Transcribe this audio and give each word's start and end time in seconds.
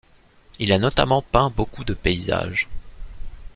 Il 0.57 0.71
a 0.73 0.79
notamment 0.79 1.21
peint 1.21 1.51
beaucoup 1.55 1.83
de 1.83 1.93
paysage. 1.93 2.67